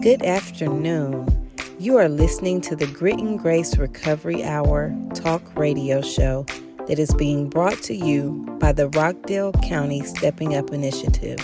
[0.00, 1.48] Good afternoon.
[1.78, 6.44] You are listening to the Grit and Grace Recovery Hour talk radio show
[6.86, 11.38] that is being brought to you by the Rockdale County Stepping Up Initiative.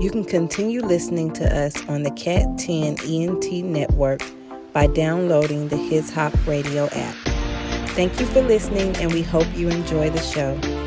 [0.00, 4.22] You can continue listening to us on the Cat 10 ENT network
[4.72, 7.16] by downloading the His Hop Radio app.
[7.90, 10.77] Thank you for listening, and we hope you enjoy the show.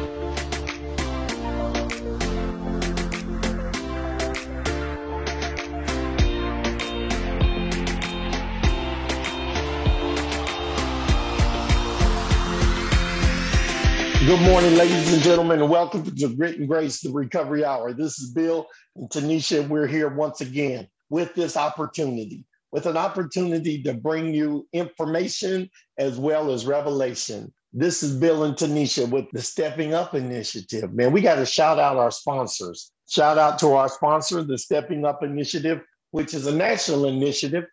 [14.32, 17.92] Good morning, ladies and gentlemen, and welcome to Grit and Grace, the Recovery Hour.
[17.92, 19.68] This is Bill and Tanisha.
[19.68, 26.18] We're here once again with this opportunity, with an opportunity to bring you information as
[26.18, 27.52] well as revelation.
[27.74, 30.94] This is Bill and Tanisha with the Stepping Up Initiative.
[30.94, 32.94] Man, we got to shout out our sponsors.
[33.10, 37.66] Shout out to our sponsor, the Stepping Up Initiative, which is a national initiative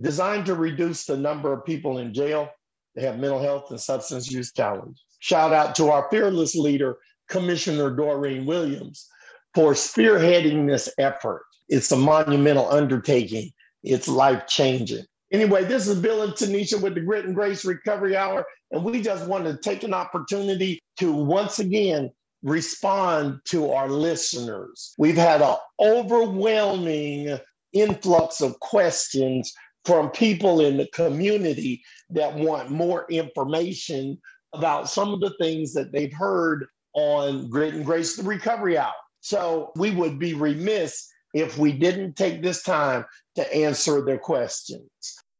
[0.00, 2.48] designed to reduce the number of people in jail
[2.94, 5.09] that have mental health and substance use challenges.
[5.20, 6.96] Shout out to our fearless leader,
[7.28, 9.06] Commissioner Doreen Williams,
[9.54, 11.44] for spearheading this effort.
[11.68, 13.50] It's a monumental undertaking.
[13.82, 15.04] It's life changing.
[15.32, 19.00] Anyway, this is Bill and Tanisha with the Grit and Grace Recovery Hour, and we
[19.00, 22.10] just want to take an opportunity to once again
[22.42, 24.94] respond to our listeners.
[24.98, 27.38] We've had an overwhelming
[27.72, 29.52] influx of questions
[29.84, 34.18] from people in the community that want more information
[34.52, 38.92] about some of the things that they've heard on Grit and Grace the Recovery Hour.
[39.20, 43.04] So we would be remiss if we didn't take this time
[43.36, 44.90] to answer their questions.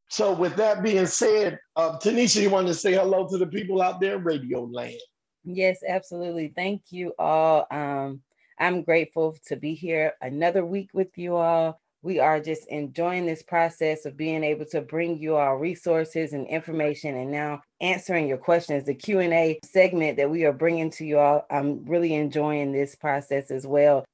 [0.08, 3.80] So, with that being said, uh, Tanisha, you want to say hello to the people
[3.80, 4.98] out there, Radio Land?
[5.44, 6.52] Yes, absolutely.
[6.54, 7.66] Thank you all.
[7.70, 8.20] Um,
[8.58, 13.42] I'm grateful to be here another week with you all we are just enjoying this
[13.42, 18.38] process of being able to bring you our resources and information and now answering your
[18.38, 18.84] questions.
[18.84, 23.50] The q&a segment that we are bringing to you all i'm really enjoying this process
[23.50, 24.04] as well.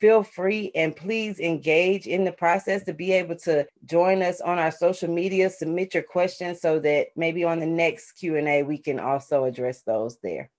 [0.00, 4.58] Feel free and please engage in the process to be able to join us on
[4.58, 8.98] our social media submit your questions so that maybe on the next q&a we can
[8.98, 10.50] also address those there.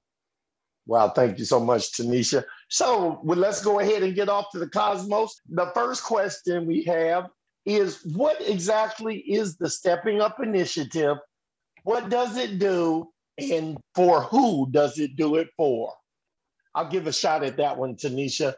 [0.86, 2.46] Wow, thank you so much, Tanisha.
[2.70, 5.42] So well, let's go ahead and get off to the cosmos.
[5.50, 7.30] The first question we have
[7.66, 11.18] is what exactly is the Stepping Up Initiative?
[11.84, 13.10] What does it do?
[13.38, 15.94] And for who does it do it for?
[16.76, 18.54] I'll give a shot at that one, Tanisha.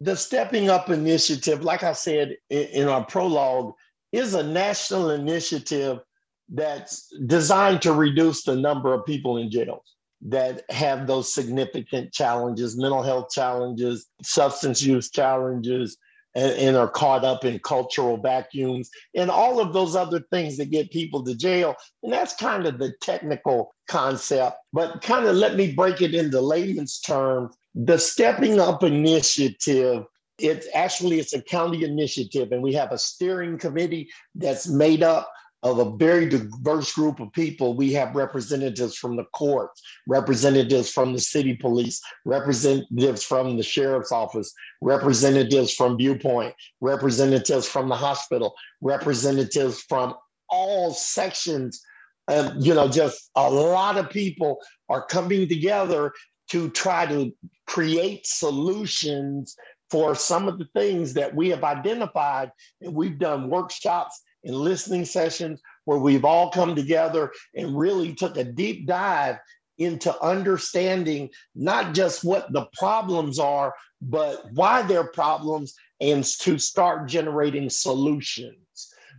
[0.00, 3.72] The Stepping Up Initiative, like I said in our prologue,
[4.12, 6.00] is a national initiative
[6.48, 9.95] that's designed to reduce the number of people in jails
[10.28, 15.96] that have those significant challenges, mental health challenges, substance use challenges,
[16.34, 20.70] and, and, are caught up in cultural vacuums and all of those other things that
[20.70, 21.74] get people to jail.
[22.02, 24.56] And that's kind of the technical concept.
[24.72, 27.56] But kind of let me break it into layman's terms.
[27.74, 30.04] The Stepping Up Initiative
[30.38, 35.30] it's actually it's a county initiative and we have a steering committee that's made up
[35.66, 37.74] of a very diverse group of people.
[37.74, 44.12] We have representatives from the courts, representatives from the city police, representatives from the sheriff's
[44.12, 50.14] office, representatives from Viewpoint, representatives from the hospital, representatives from
[50.48, 51.82] all sections.
[52.28, 56.12] And, you know, just a lot of people are coming together
[56.50, 57.32] to try to
[57.66, 59.56] create solutions
[59.90, 62.52] for some of the things that we have identified.
[62.80, 68.36] And we've done workshops and listening sessions where we've all come together and really took
[68.36, 69.36] a deep dive
[69.78, 77.08] into understanding not just what the problems are, but why they're problems and to start
[77.08, 78.56] generating solutions.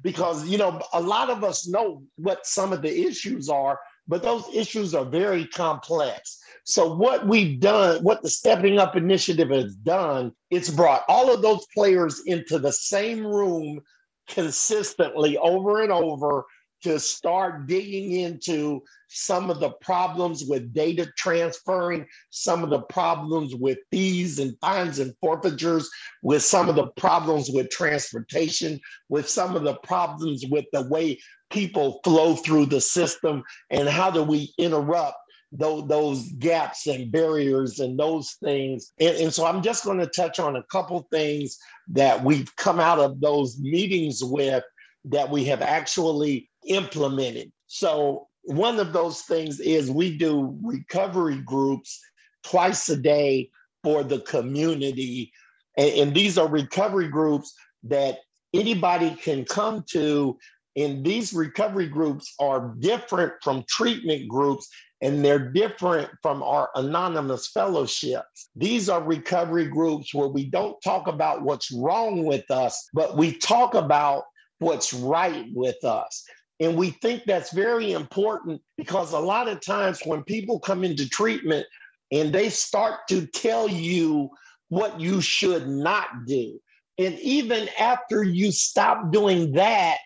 [0.03, 4.23] Because, you know, a lot of us know what some of the issues are, but
[4.23, 6.39] those issues are very complex.
[6.63, 11.41] So, what we've done, what the Stepping Up Initiative has done, it's brought all of
[11.41, 13.81] those players into the same room
[14.27, 16.45] consistently over and over
[16.83, 23.55] to start digging into some of the problems with data transferring, some of the problems
[23.55, 25.89] with fees and fines and forfeitures,
[26.21, 28.79] with some of the problems with transportation,
[29.09, 31.19] with some of the problems with the way
[31.49, 33.41] people flow through the system,
[33.71, 35.17] and how do we interrupt
[35.51, 38.91] those, those gaps and barriers and those things.
[38.99, 41.57] And, and so I'm just going to touch on a couple things
[41.89, 44.63] that we've come out of those meetings with
[45.05, 47.51] that we have actually implemented.
[47.67, 51.99] So, one of those things is we do recovery groups
[52.45, 53.49] twice a day
[53.83, 55.33] for the community.
[55.77, 57.53] And, and these are recovery groups
[57.83, 58.19] that
[58.53, 60.37] anybody can come to.
[60.77, 64.69] And these recovery groups are different from treatment groups
[65.01, 68.49] and they're different from our anonymous fellowships.
[68.55, 73.37] These are recovery groups where we don't talk about what's wrong with us, but we
[73.37, 74.23] talk about
[74.59, 76.25] what's right with us.
[76.59, 81.07] And we think that's very important because a lot of times when people come into
[81.07, 81.67] treatment
[82.11, 84.29] and they start to tell you
[84.69, 86.59] what you should not do,
[86.97, 89.97] and even after you stop doing that,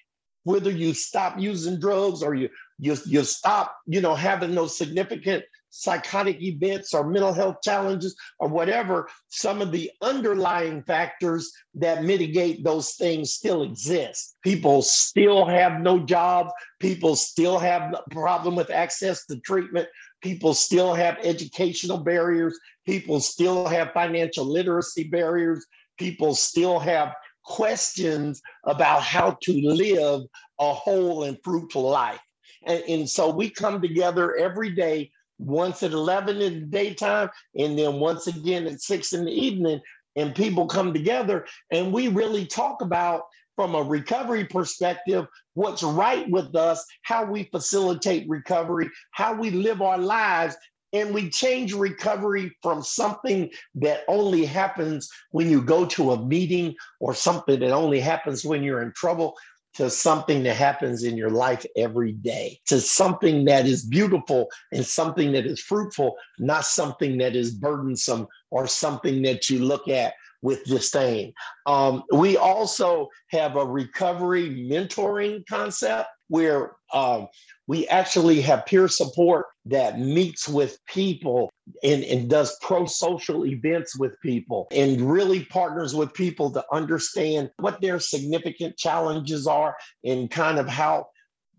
[0.43, 2.49] whether you stop using drugs or you
[2.81, 8.49] you, you stop, you know, having those significant psychotic events or mental health challenges or
[8.49, 14.35] whatever, some of the underlying factors that mitigate those things still exist.
[14.43, 16.47] People still have no job.
[16.79, 19.87] People still have a problem with access to treatment.
[20.23, 22.57] People still have educational barriers.
[22.87, 25.63] People still have financial literacy barriers.
[25.99, 27.13] People still have
[27.43, 30.21] questions about how to live
[30.59, 32.19] a whole and fruitful life.
[32.65, 37.77] And, and so we come together every day, once at 11 in the daytime, and
[37.77, 39.81] then once again at six in the evening.
[40.15, 43.23] And people come together and we really talk about
[43.55, 49.81] from a recovery perspective, what's right with us, how we facilitate recovery, how we live
[49.81, 50.55] our lives.
[50.93, 56.75] And we change recovery from something that only happens when you go to a meeting
[56.99, 59.37] or something that only happens when you're in trouble
[59.73, 64.85] to something that happens in your life every day, to something that is beautiful and
[64.85, 70.13] something that is fruitful, not something that is burdensome or something that you look at
[70.41, 71.33] with disdain.
[71.65, 77.27] Um, we also have a recovery mentoring concept where um,
[77.67, 81.51] we actually have peer support that meets with people
[81.83, 87.49] and, and does pro social events with people and really partners with people to understand
[87.59, 91.07] what their significant challenges are and kind of how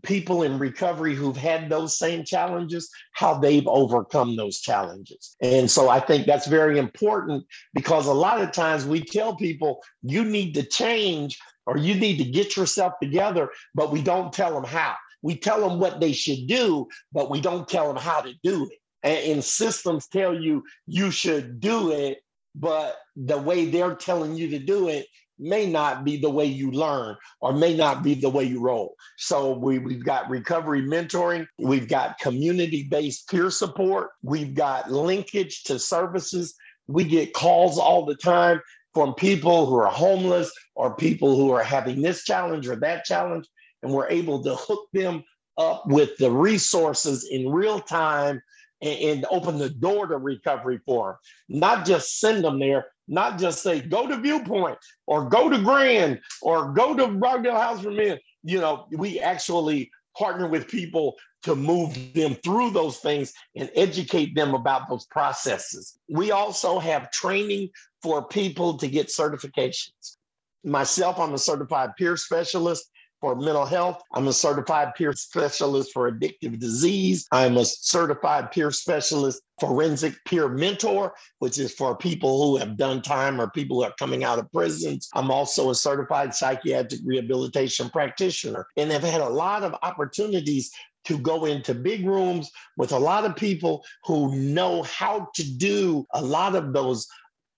[0.02, 5.36] people in recovery who've had those same challenges, how they've overcome those challenges.
[5.40, 9.80] And so I think that's very important because a lot of times we tell people
[10.02, 14.52] you need to change or you need to get yourself together, but we don't tell
[14.52, 14.96] them how.
[15.22, 18.68] We tell them what they should do, but we don't tell them how to do
[18.70, 18.78] it.
[19.02, 22.18] And, and systems tell you you should do it,
[22.54, 25.06] but the way they're telling you to do it
[25.38, 28.94] may not be the way you learn or may not be the way you roll.
[29.16, 35.78] So we, we've got recovery mentoring, we've got community-based peer support, we've got linkage to
[35.78, 36.54] services.
[36.86, 38.60] We get calls all the time
[38.92, 43.46] from people who are homeless or people who are having this challenge or that challenge
[43.82, 45.24] and we're able to hook them
[45.58, 48.40] up with the resources in real time
[48.80, 51.18] and, and, open the door to recovery for
[51.48, 51.60] them.
[51.60, 56.20] Not just send them there, not just say, go to Viewpoint or go to Grand
[56.40, 58.18] or go to Rockdale House for Men.
[58.42, 64.34] You know, we actually partner with people to move them through those things and educate
[64.34, 65.98] them about those processes.
[66.08, 67.70] We also have training
[68.02, 70.16] for people to get certifications.
[70.64, 72.88] Myself, I'm a certified peer specialist
[73.22, 74.02] for mental health.
[74.12, 77.24] I'm a certified peer specialist for addictive disease.
[77.30, 83.00] I'm a certified peer specialist, forensic peer mentor, which is for people who have done
[83.00, 85.08] time or people who are coming out of prisons.
[85.14, 90.72] I'm also a certified psychiatric rehabilitation practitioner and have had a lot of opportunities
[91.04, 96.04] to go into big rooms with a lot of people who know how to do
[96.12, 97.06] a lot of those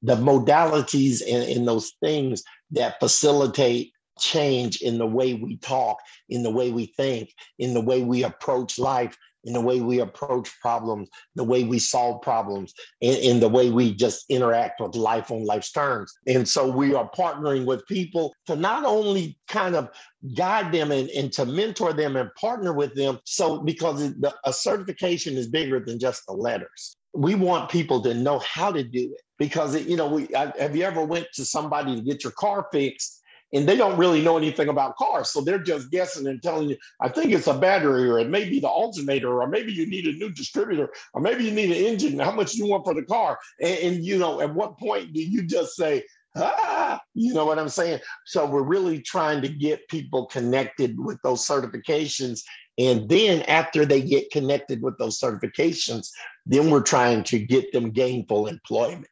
[0.03, 6.43] the modalities and, and those things that facilitate change in the way we talk, in
[6.43, 10.51] the way we think, in the way we approach life, in the way we approach
[10.61, 15.31] problems, the way we solve problems, in, in, the way we just interact with life
[15.31, 16.13] on life's terms.
[16.27, 19.91] And so we are partnering with people to not only kind of
[20.35, 23.21] guide them and, and to mentor them and partner with them.
[23.25, 26.97] So because the, a certification is bigger than just the letters.
[27.13, 30.75] We want people to know how to do it because you know we I, have
[30.75, 33.23] you ever went to somebody to get your car fixed
[33.53, 35.31] and they don't really know anything about cars.
[35.31, 38.49] So they're just guessing and telling you, I think it's a battery, or it may
[38.49, 41.85] be the alternator, or maybe you need a new distributor, or maybe you need an
[41.85, 42.19] engine.
[42.19, 43.39] How much you want for the car?
[43.61, 46.05] And, and you know, at what point do you just say,
[46.37, 48.01] ah, you know what I'm saying?
[48.27, 52.43] So we're really trying to get people connected with those certifications.
[52.79, 56.09] And then after they get connected with those certifications,
[56.45, 59.07] then we're trying to get them gainful employment.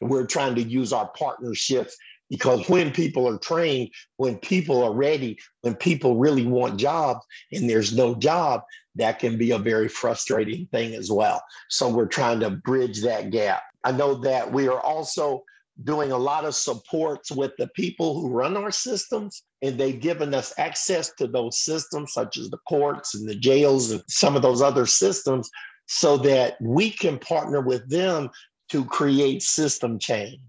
[0.00, 1.96] We're trying to use our partnerships
[2.30, 7.68] because when people are trained, when people are ready, when people really want jobs and
[7.68, 8.62] there's no job,
[8.96, 11.42] that can be a very frustrating thing as well.
[11.68, 13.62] So we're trying to bridge that gap.
[13.84, 15.44] I know that we are also
[15.82, 19.42] doing a lot of supports with the people who run our systems.
[19.62, 23.90] And they've given us access to those systems, such as the courts and the jails
[23.90, 25.50] and some of those other systems,
[25.86, 28.30] so that we can partner with them
[28.68, 30.40] to create system change.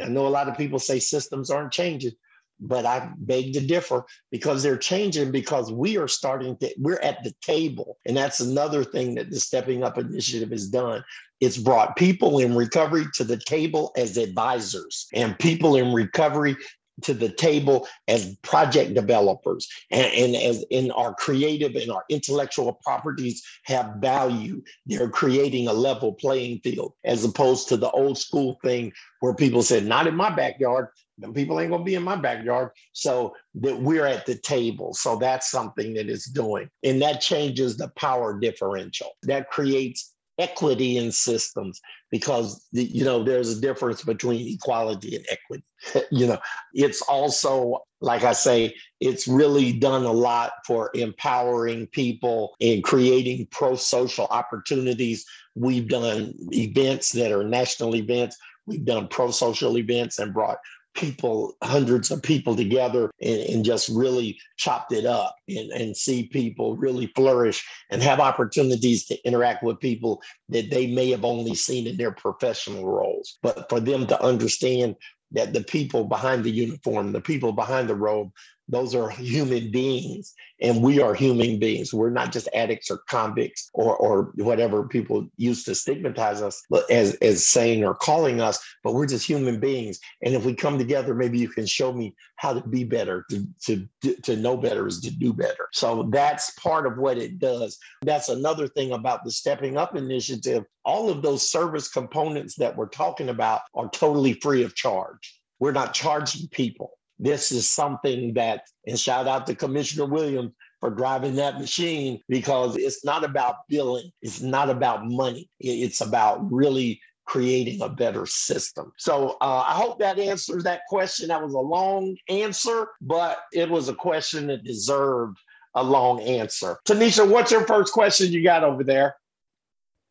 [0.00, 2.12] I know a lot of people say systems aren't changing,
[2.60, 7.22] but I beg to differ because they're changing because we are starting to, we're at
[7.24, 7.98] the table.
[8.06, 11.04] And that's another thing that the Stepping Up Initiative has done.
[11.40, 16.56] It's brought people in recovery to the table as advisors and people in recovery
[17.02, 22.74] to the table as project developers and, and, as in our creative and our intellectual
[22.84, 24.62] properties have value.
[24.86, 29.62] They're creating a level playing field as opposed to the old school thing where people
[29.62, 30.88] said not in my backyard.
[31.34, 32.70] People ain't gonna be in my backyard.
[32.92, 34.92] So that we're at the table.
[34.92, 36.68] So that's something that is doing.
[36.82, 39.10] And that changes the power differential.
[39.22, 41.80] That creates equity in systems
[42.12, 45.64] because the, you know there's a difference between equality and equity.
[46.12, 46.38] You know
[46.74, 53.48] it's also like i say it's really done a lot for empowering people and creating
[53.50, 55.26] pro-social opportunities.
[55.56, 58.36] We've done events that are national events.
[58.66, 60.58] We've done pro-social events and brought
[60.94, 66.24] people, hundreds of people together and, and, just really chopped it up and, and see
[66.24, 71.54] people really flourish and have opportunities to interact with people that they may have only
[71.54, 73.38] seen in their professional roles.
[73.42, 74.96] But for them to understand
[75.32, 78.30] that the people behind the uniform, the people behind the robe,
[78.72, 81.92] those are human beings, and we are human beings.
[81.92, 87.14] We're not just addicts or convicts or, or whatever people used to stigmatize us as,
[87.16, 90.00] as saying or calling us, but we're just human beings.
[90.22, 93.46] And if we come together, maybe you can show me how to be better, to,
[93.66, 93.86] to,
[94.22, 95.68] to know better is to do better.
[95.72, 97.78] So that's part of what it does.
[98.00, 100.64] That's another thing about the Stepping Up initiative.
[100.86, 105.38] All of those service components that we're talking about are totally free of charge.
[105.60, 110.90] We're not charging people this is something that, and shout out to Commissioner Williams for
[110.90, 117.00] driving that machine because it's not about billing, it's not about money, it's about really
[117.24, 118.92] creating a better system.
[118.98, 121.28] So uh, I hope that answers that question.
[121.28, 125.38] That was a long answer, but it was a question that deserved
[125.76, 126.78] a long answer.
[126.86, 129.14] Tanisha, what's your first question you got over there?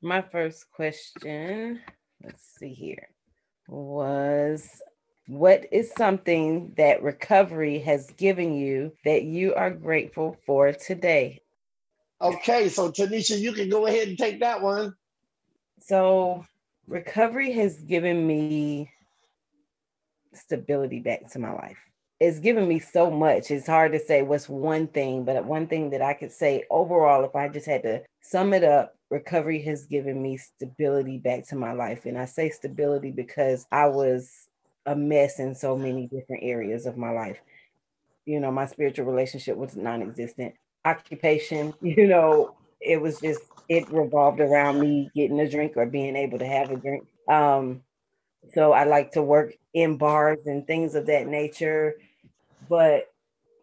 [0.02, 1.82] My first question,
[2.24, 3.10] let's see here,
[3.68, 4.82] was
[5.32, 11.40] what is something that recovery has given you that you are grateful for today?
[12.22, 14.94] Okay, so Tanisha, you can go ahead and take that one.
[15.80, 16.44] So,
[16.86, 18.92] recovery has given me
[20.34, 21.78] stability back to my life.
[22.20, 23.52] It's given me so much.
[23.52, 27.24] It's hard to say what's one thing, but one thing that I could say overall,
[27.24, 31.56] if I just had to sum it up, recovery has given me stability back to
[31.56, 32.06] my life.
[32.06, 34.50] And I say stability because I was
[34.86, 37.40] a mess in so many different areas of my life.
[38.26, 40.56] You know, my spiritual relationship was non existent.
[40.86, 46.16] Occupation, you know, it was just, it revolved around me getting a drink or being
[46.16, 47.08] able to have a drink.
[47.28, 47.84] Um,
[48.54, 51.96] so I like to work in bars and things of that nature.
[52.68, 53.12] But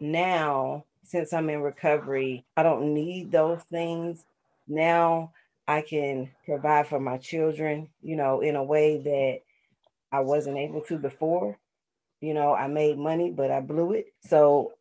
[0.01, 4.25] now, since I'm in recovery, I don't need those things.
[4.69, 5.33] Now
[5.67, 9.41] I can provide for my children, you know, in a way that
[10.13, 11.59] I wasn't able to before.
[12.21, 14.07] You know, I made money, but I blew it.
[14.25, 14.73] So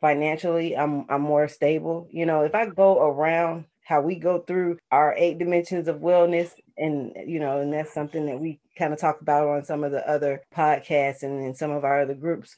[0.00, 2.08] financially, I'm I'm more stable.
[2.10, 6.50] You know, if I go around how we go through our eight dimensions of wellness,
[6.76, 9.92] and you know, and that's something that we kind of talk about on some of
[9.92, 12.56] the other podcasts and in some of our other groups.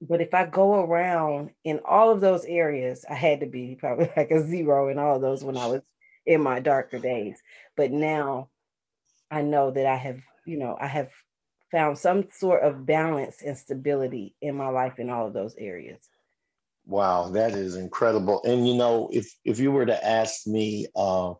[0.00, 4.10] But if I go around in all of those areas, I had to be probably
[4.16, 5.82] like a zero in all of those when I was
[6.26, 7.38] in my darker days.
[7.76, 8.48] But now
[9.30, 11.10] I know that I have, you know, I have
[11.70, 16.08] found some sort of balance and stability in my life in all of those areas.
[16.86, 18.42] Wow, that is incredible.
[18.44, 21.34] And you know, if if you were to ask me, uh,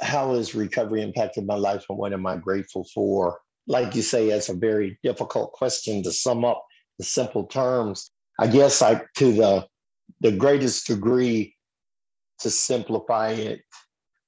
[0.00, 3.40] how has recovery impacted my life, and what am I grateful for?
[3.66, 6.64] Like you say, it's a very difficult question to sum up
[6.98, 8.10] the simple terms.
[8.40, 9.66] I guess I to the
[10.20, 11.54] the greatest degree
[12.40, 13.62] to simplify it,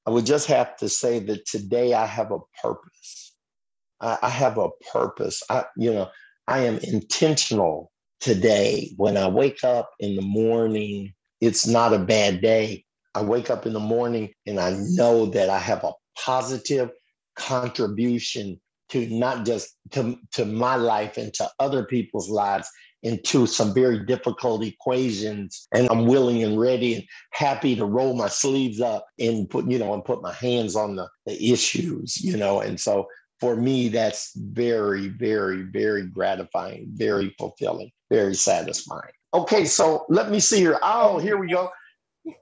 [0.06, 3.23] I would just have to say that today I have a purpose.
[4.04, 5.42] I, I have a purpose.
[5.50, 6.10] I, you know,
[6.46, 8.92] I am intentional today.
[8.96, 12.84] When I wake up in the morning, it's not a bad day.
[13.14, 16.90] I wake up in the morning and I know that I have a positive
[17.36, 22.68] contribution to not just to, to my life and to other people's lives
[23.02, 28.28] into some very difficult equations and i'm willing and ready and happy to roll my
[28.28, 32.36] sleeves up and put you know and put my hands on the, the issues you
[32.36, 33.06] know and so
[33.40, 39.12] for me, that's very, very, very gratifying, very fulfilling, very satisfying.
[39.32, 40.78] Okay, so let me see here.
[40.82, 41.70] Oh, here we go.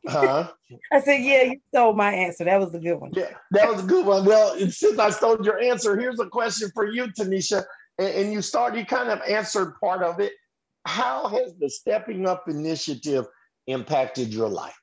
[0.07, 0.49] Huh?
[0.93, 2.45] I said, yeah, you stole my answer.
[2.45, 3.11] That was a good one.
[3.15, 4.25] Yeah, that was a good one.
[4.25, 7.65] Well, since I stole your answer, here's a question for you, Tanisha.
[7.99, 10.33] And, and you started, you kind of answered part of it.
[10.85, 13.27] How has the Stepping Up initiative
[13.67, 14.79] impacted your life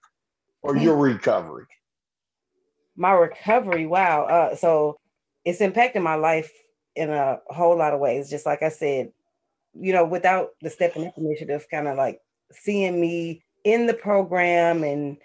[0.63, 1.66] or your recovery?
[2.98, 4.24] My recovery, wow.
[4.24, 5.00] Uh, so
[5.50, 6.51] it's impacted my life
[6.96, 8.29] in a whole lot of ways.
[8.29, 9.12] Just like I said,
[9.74, 12.20] you know, without the Stepping Up initiative, kind of like
[12.51, 15.18] seeing me in the program and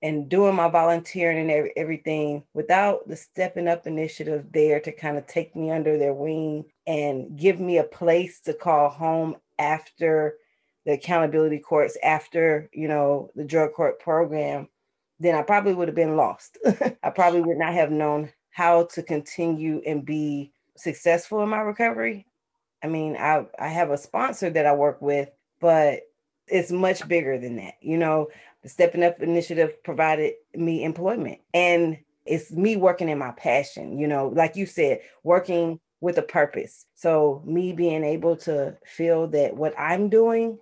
[0.00, 5.26] and doing my volunteering and everything without the stepping up initiative there to kind of
[5.26, 10.36] take me under their wing and give me a place to call home after
[10.86, 14.68] the accountability courts after you know the drug court program
[15.18, 16.58] then i probably would have been lost
[17.02, 22.26] i probably would not have known how to continue and be successful in my recovery
[22.82, 25.28] i mean i i have a sponsor that i work with
[25.60, 26.02] but
[26.50, 27.74] it's much bigger than that.
[27.80, 28.28] You know,
[28.62, 34.06] the Stepping Up initiative provided me employment and it's me working in my passion, you
[34.06, 36.86] know, like you said, working with a purpose.
[36.94, 40.58] So me being able to feel that what I'm doing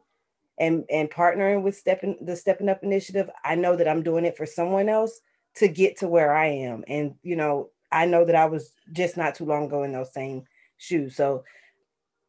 [0.59, 4.37] and and partnering with stepping the stepping up initiative, I know that I'm doing it
[4.37, 5.21] for someone else
[5.57, 6.85] to get to where I am.
[6.87, 10.12] And you know, I know that I was just not too long ago in those
[10.12, 10.45] same
[10.76, 11.16] shoes.
[11.16, 11.45] So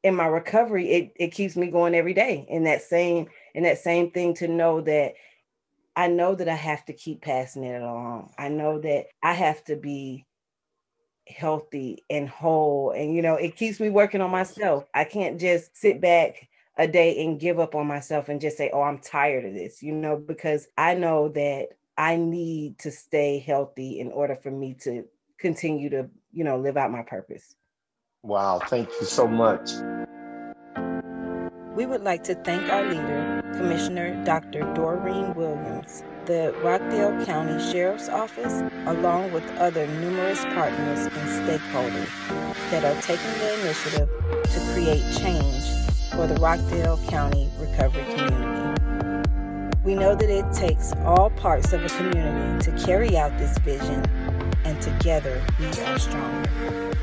[0.03, 3.79] in my recovery, it it keeps me going every day in that same in that
[3.79, 5.13] same thing to know that
[5.95, 8.31] I know that I have to keep passing it along.
[8.37, 10.25] I know that I have to be
[11.27, 14.85] healthy and whole and you know it keeps me working on myself.
[14.93, 16.47] I can't just sit back
[16.77, 19.81] a day and give up on myself and just say, "Oh, I'm tired of this."
[19.81, 24.75] You know, because I know that I need to stay healthy in order for me
[24.81, 25.05] to
[25.39, 27.55] continue to, you know, live out my purpose.
[28.23, 29.71] Wow, thank you so much.
[31.75, 34.61] We would like to thank our leader, Commissioner Dr.
[34.73, 42.09] Doreen Williams, the Rockdale County Sheriff's Office, along with other numerous partners and stakeholders
[42.71, 44.09] that are taking the initiative
[44.43, 45.63] to create change
[46.13, 48.67] for the Rockdale County recovery community.
[49.83, 54.01] We know that it takes all parts of a community to carry out this vision,
[54.67, 56.93] and together we are stronger.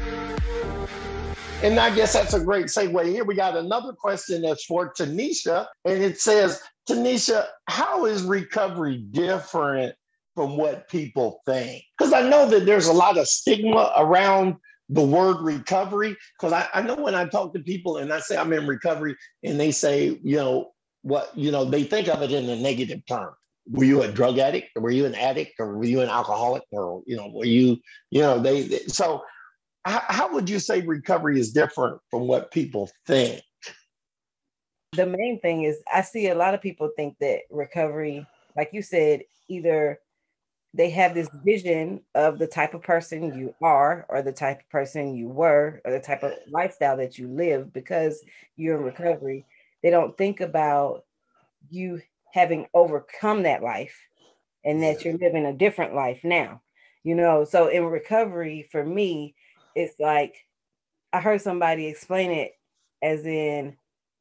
[1.62, 3.06] And I guess that's a great segue.
[3.06, 8.98] Here we got another question that's for Tanisha, and it says, Tanisha, how is recovery
[8.98, 9.94] different
[10.34, 11.82] from what people think?
[11.96, 14.56] Because I know that there's a lot of stigma around
[14.90, 16.14] the word recovery.
[16.38, 19.16] Because I, I know when I talk to people and I say I'm in recovery,
[19.42, 23.06] and they say, you know, what, you know, they think of it in a negative
[23.06, 23.32] term
[23.66, 27.02] were you a drug addict were you an addict or were you an alcoholic or
[27.06, 27.78] you know were you
[28.10, 29.22] you know they, they so
[29.84, 33.42] how, how would you say recovery is different from what people think?
[34.92, 38.82] The main thing is I see a lot of people think that recovery, like you
[38.82, 39.98] said, either
[40.72, 44.70] they have this vision of the type of person you are or the type of
[44.70, 48.22] person you were or the type of lifestyle that you live because
[48.56, 49.46] you're in recovery
[49.84, 51.04] they don't think about
[51.70, 52.00] you
[52.34, 53.96] having overcome that life
[54.64, 56.60] and that you're living a different life now
[57.02, 59.34] you know so in recovery for me
[59.74, 60.36] it's like
[61.14, 62.52] I heard somebody explain it
[63.00, 63.76] as in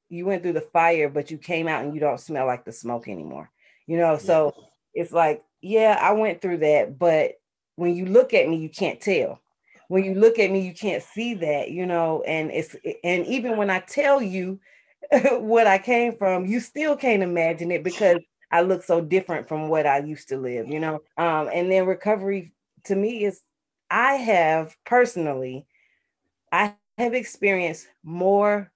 [0.09, 2.71] you went through the fire, but you came out and you don't smell like the
[2.71, 3.49] smoke anymore.
[3.87, 4.53] You know, so
[4.93, 7.33] it's like, yeah, I went through that, but
[7.77, 9.41] when you look at me, you can't tell.
[9.87, 13.57] When you look at me, you can't see that, you know, and it's and even
[13.57, 14.59] when I tell you
[15.39, 18.19] what I came from, you still can't imagine it because
[18.51, 21.01] I look so different from what I used to live, you know.
[21.17, 22.53] Um, and then recovery
[22.85, 23.41] to me is
[23.89, 25.65] I have personally,
[26.51, 28.71] I have experienced more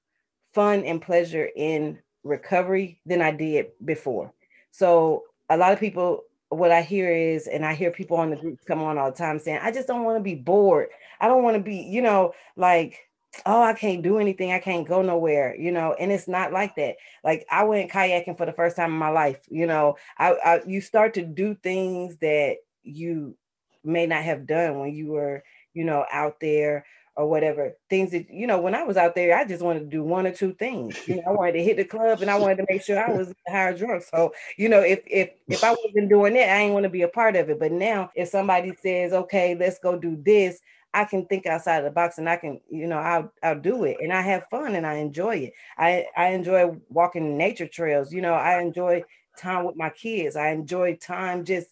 [0.54, 4.34] fun and pleasure in recovery than I did before.
[4.72, 8.36] So a lot of people, what I hear is, and I hear people on the
[8.36, 10.90] groups come on all the time saying, I just don't want to be bored.
[11.20, 13.00] I don't want to be, you know, like,
[13.46, 14.52] oh, I can't do anything.
[14.52, 16.96] I can't go nowhere, you know, and it's not like that.
[17.24, 20.62] Like I went kayaking for the first time in my life, you know, I, I
[20.66, 23.36] you start to do things that you
[23.84, 26.86] may not have done when you were, you know, out there
[27.18, 29.86] or whatever things that you know when i was out there i just wanted to
[29.88, 32.38] do one or two things you know i wanted to hit the club and i
[32.38, 35.72] wanted to make sure i was higher drunk so you know if if if i
[35.72, 38.30] wasn't doing that i ain't want to be a part of it but now if
[38.30, 40.60] somebody says okay let's go do this
[41.02, 43.84] i can think outside of the box and i can you know i'll i'll do
[43.84, 48.14] it and i have fun and i enjoy it i i enjoy walking nature trails
[48.14, 49.04] you know i enjoy
[49.38, 51.68] time with my kids i enjoy time just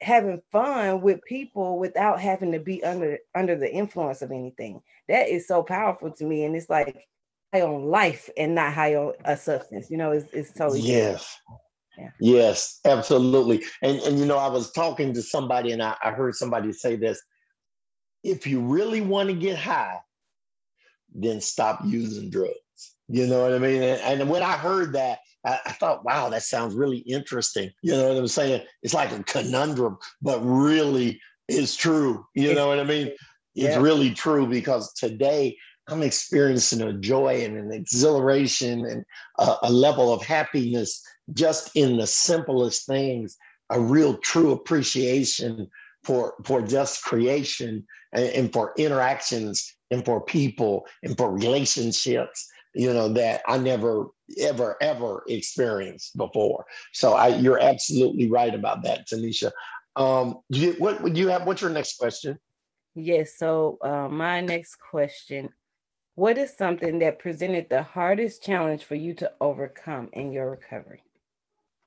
[0.00, 4.80] having fun with people without having to be under under the influence of anything.
[5.08, 6.44] That is so powerful to me.
[6.44, 7.08] And it's like
[7.52, 9.90] high on life and not high on a substance.
[9.90, 11.36] You know, it's, it's totally yes.
[11.98, 12.10] Yeah.
[12.18, 13.62] Yes, absolutely.
[13.82, 16.96] And and you know, I was talking to somebody and I, I heard somebody say
[16.96, 17.20] this.
[18.22, 20.00] If you really want to get high,
[21.14, 22.54] then stop using drugs.
[23.08, 23.82] You know what I mean?
[23.82, 27.70] And, and when I heard that, I, I, thought, wow, that sounds really interesting.
[27.82, 28.62] You know what I'm saying?
[28.82, 32.24] It's like a conundrum, but really is true.
[32.34, 33.08] You know what I mean?
[33.54, 33.80] It's yeah.
[33.80, 35.56] really true because today
[35.88, 39.04] I'm experiencing a joy and an exhilaration and
[39.38, 41.02] a, a level of happiness
[41.32, 43.36] just in the simplest things,
[43.70, 45.68] a real true appreciation
[46.04, 52.92] for for just creation and, and for interactions and for people and for relationships you
[52.92, 54.06] know that i never
[54.38, 56.64] ever ever experienced before.
[56.92, 59.50] So i you're absolutely right about that tanisha.
[59.96, 62.38] Um you, what would you have what's your next question?
[62.94, 65.50] Yes so uh, my next question
[66.14, 71.02] what is something that presented the hardest challenge for you to overcome in your recovery?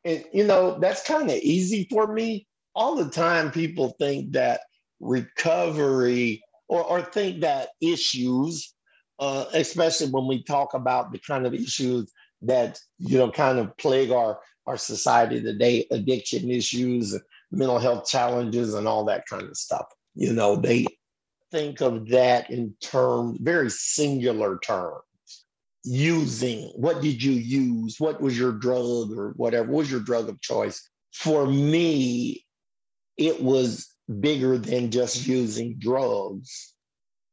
[0.04, 4.62] And you know that's kind of easy for me all the time people think that
[5.00, 8.74] recovery or, or think that issues
[9.20, 13.76] uh, especially when we talk about the kind of issues that you know kind of
[13.78, 17.18] plague our our society today addiction issues
[17.52, 19.86] mental health challenges and all that kind of stuff.
[20.16, 20.86] You know they
[21.52, 25.04] think of that in terms very singular terms.
[25.86, 28.00] Using what did you use?
[28.00, 29.70] What was your drug or whatever?
[29.70, 32.46] What was your drug of choice for me
[33.18, 33.88] it was
[34.20, 36.74] bigger than just using drugs.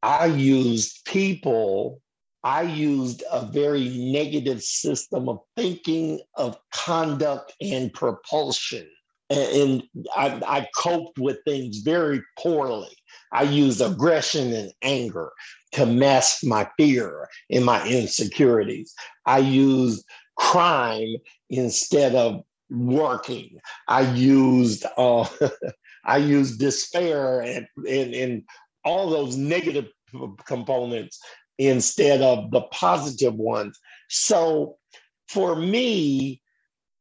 [0.02, 2.00] I used people.
[2.42, 8.88] I used a very negative system of thinking of conduct and propulsion.
[9.28, 9.82] And
[10.16, 12.96] I, I coped with things very poorly.
[13.32, 15.30] I used aggression and anger
[15.72, 18.92] to mask my fear and my insecurities.
[19.26, 20.04] I used
[20.36, 21.14] crime
[21.50, 23.59] instead of working.
[23.88, 25.26] I used uh,
[26.04, 28.42] I used despair and, and, and
[28.85, 29.87] all those negative
[30.46, 31.20] components
[31.59, 33.78] instead of the positive ones.
[34.09, 34.76] So
[35.28, 36.42] for me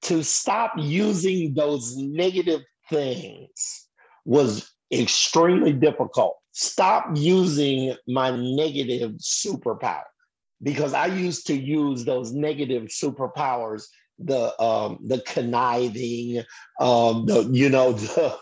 [0.03, 3.87] to stop using those negative things
[4.25, 6.37] was extremely difficult.
[6.51, 10.03] Stop using my negative superpower
[10.61, 13.87] because I used to use those negative superpowers,
[14.19, 16.43] the um, the conniving,
[16.79, 18.37] um, the you know the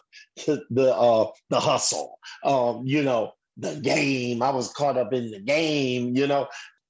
[0.70, 4.42] the uh, the hustle, um, you know the game.
[4.42, 6.48] I was caught up in the game, you know.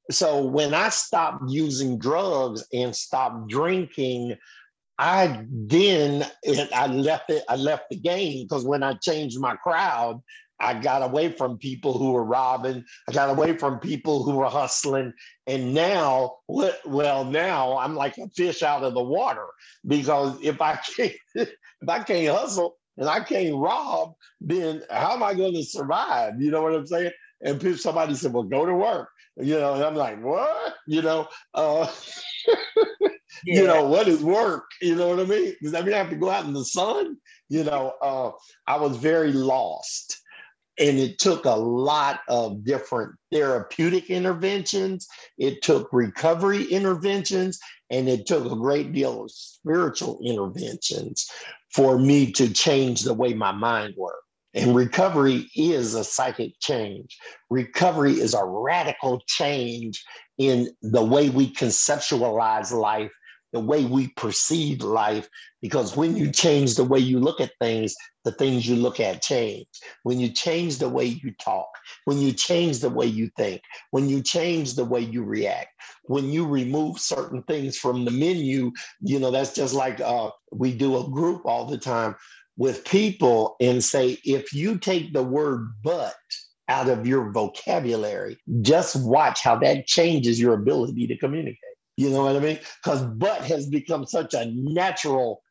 [0.10, 4.38] So when I stopped using drugs and stopped drinking,
[4.98, 6.26] I then
[6.74, 7.44] I left it.
[7.50, 10.22] I left the game because when I changed my crowd,
[10.60, 12.84] I got away from people who were robbing.
[13.08, 15.14] I got away from people who were hustling.
[15.46, 19.46] And now, well, now I'm like a fish out of the water
[19.86, 21.50] because if I can't, if
[21.88, 26.42] I can't hustle and I can't rob, then how am I going to survive?
[26.42, 27.12] You know what I'm saying?
[27.42, 31.28] And somebody said, "Well, go to work." You know, and I'm like, "What?" You know.
[31.54, 31.88] Uh,
[33.46, 33.62] yeah.
[33.62, 34.66] you know, what is work?
[34.82, 35.56] You know what I mean?
[35.62, 37.18] Does that mean I have to go out in the sun?
[37.50, 38.32] You know, uh,
[38.66, 40.20] I was very lost.
[40.80, 45.08] And it took a lot of different therapeutic interventions.
[45.38, 47.60] It took recovery interventions,
[47.90, 51.30] and it took a great deal of spiritual interventions
[51.74, 54.24] for me to change the way my mind worked.
[54.54, 57.18] And recovery is a psychic change.
[57.50, 60.04] Recovery is a radical change
[60.38, 63.12] in the way we conceptualize life
[63.58, 65.28] the way we perceive life
[65.64, 69.22] because when you change the way you look at things the things you look at
[69.22, 69.66] change.
[70.04, 71.70] When you change the way you talk
[72.06, 75.70] when you change the way you think when you change the way you react
[76.04, 80.74] when you remove certain things from the menu you know that's just like uh, we
[80.74, 82.16] do a group all the time
[82.58, 86.16] with people and say if you take the word but
[86.70, 91.58] out of your vocabulary just watch how that changes your ability to communicate
[91.98, 92.60] you know what I mean?
[92.84, 95.42] Because but has become such a natural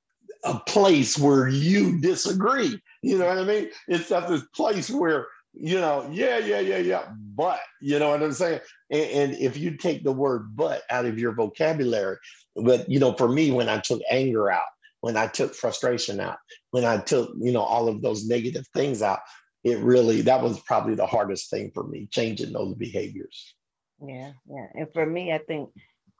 [0.44, 2.80] a place where you disagree.
[3.02, 3.70] You know what I mean?
[3.88, 8.22] It's not this place where, you know, yeah, yeah, yeah, yeah, but, you know what
[8.22, 8.60] I'm saying?
[8.90, 12.18] And, and if you take the word but out of your vocabulary,
[12.54, 14.66] but, you know, for me, when I took anger out,
[15.00, 16.38] when I took frustration out,
[16.70, 19.20] when I took, you know, all of those negative things out,
[19.64, 23.54] it really, that was probably the hardest thing for me, changing those behaviors.
[24.00, 24.66] Yeah, yeah.
[24.74, 25.70] And for me, I think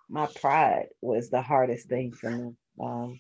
[0.09, 2.53] my pride was the hardest thing for me.
[2.81, 3.19] Um,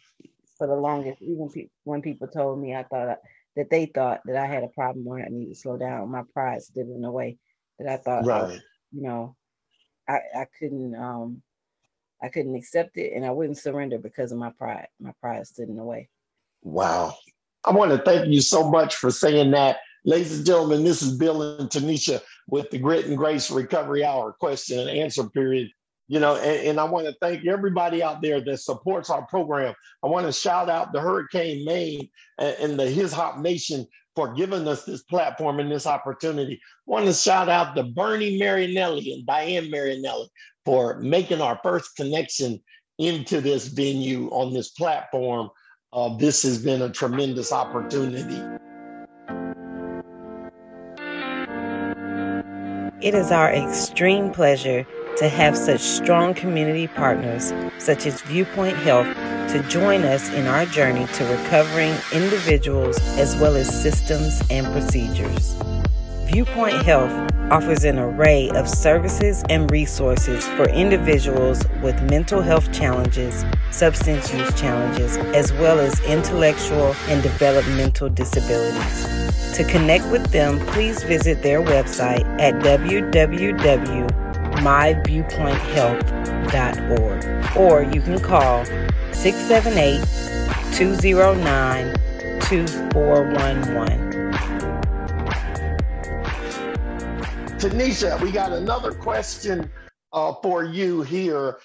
[0.59, 3.18] for the longest, even pe- when people told me I thought
[3.57, 6.11] that they thought that I had a problem or I needed to slow down.
[6.11, 7.38] My pride stood in the way
[7.79, 8.61] that I thought, right.
[8.92, 9.37] you know,
[10.09, 11.42] I, I couldn't um
[12.22, 14.88] I couldn't accept it and I wouldn't surrender because of my pride.
[15.01, 16.09] My pride stood in the way.
[16.62, 17.14] Wow.
[17.64, 19.79] I want to thank you so much for saying that.
[20.05, 24.33] Ladies and gentlemen, this is Bill and Tanisha with the Grit and Grace Recovery Hour
[24.33, 25.68] question and answer period.
[26.08, 29.74] You know, and, and I want to thank everybody out there that supports our program.
[30.04, 34.32] I want to shout out the Hurricane Maine and, and the His Hop Nation for
[34.32, 36.54] giving us this platform and this opportunity.
[36.54, 40.28] I want to shout out to Bernie Marinelli and Diane Marinelli
[40.64, 42.60] for making our first connection
[42.98, 45.50] into this venue on this platform.
[45.92, 48.42] Uh, this has been a tremendous opportunity.
[53.02, 54.86] It is our extreme pleasure
[55.16, 59.07] to have such strong community partners, such as Viewpoint Health,
[59.50, 65.55] to join us in our journey to recovering individuals as well as systems and procedures.
[66.26, 73.44] Viewpoint Health offers an array of services and resources for individuals with mental health challenges,
[73.70, 79.57] substance use challenges, as well as intellectual and developmental disabilities.
[79.57, 84.25] To connect with them, please visit their website at www
[84.56, 87.56] myviewpointhealth.org.
[87.56, 88.64] Or you can call
[89.12, 90.02] 678
[90.74, 91.94] 209
[92.40, 94.16] 2411.
[97.58, 99.70] Tanisha, we got another question
[100.12, 101.58] uh, for you here.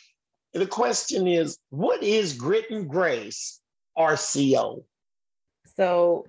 [0.54, 3.60] The question is What is Grit and Grace
[3.98, 4.84] RCO?
[5.76, 6.26] So,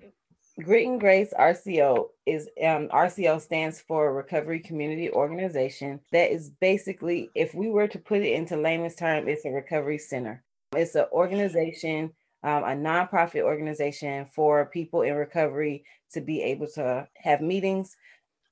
[0.61, 5.99] Grit and Grace RCO is um, RCO stands for Recovery Community Organization.
[6.11, 9.97] That is basically, if we were to put it into layman's term, it's a recovery
[9.97, 10.43] center.
[10.75, 12.11] It's an organization,
[12.43, 17.97] um, a nonprofit organization for people in recovery to be able to have meetings,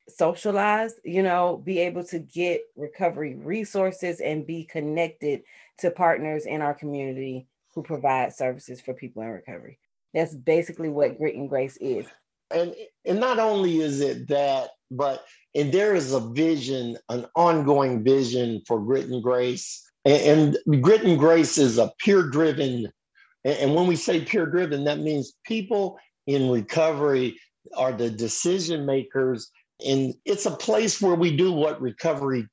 [0.09, 5.43] socialize, you know, be able to get recovery resources and be connected
[5.77, 9.77] to partners in our community who provide services for people in recovery.
[10.13, 12.05] That's basically what grit and grace is.
[12.53, 18.03] And and not only is it that, but and there is a vision, an ongoing
[18.03, 19.81] vision for grit and grace.
[20.05, 22.91] And, and grit and grace is a peer driven.
[23.43, 25.97] And when we say peer driven, that means people
[26.27, 27.39] in recovery
[27.75, 29.49] are the decision makers.
[29.85, 32.47] And it's a place where we do what recovery